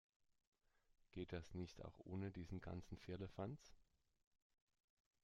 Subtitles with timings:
[1.11, 3.75] Geht das nicht auch ohne diesen ganzen Firlefanz?